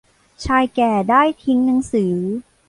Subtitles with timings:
[0.45, 2.15] ชายแก่ได้ทิ้งหนังสือ